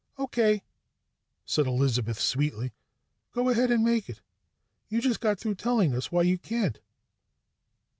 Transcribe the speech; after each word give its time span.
"Okay," 0.17 0.63
said 1.45 1.67
Elizabeth 1.67 2.19
sweetly. 2.19 2.71
"Go 3.33 3.49
ahead 3.49 3.69
and 3.69 3.83
make 3.85 4.09
it. 4.09 4.19
You 4.89 4.99
just 4.99 5.21
got 5.21 5.37
through 5.39 5.53
telling 5.53 5.93
us 5.95 6.11
why 6.11 6.23
you 6.23 6.39
can't." 6.39 6.79